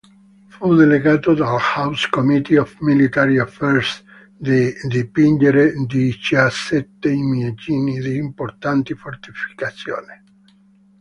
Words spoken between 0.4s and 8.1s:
Fu delegato dall'House Committee on Military Affairs di dipingere diciassette immagini